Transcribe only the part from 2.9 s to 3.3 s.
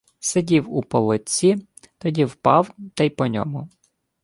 та й по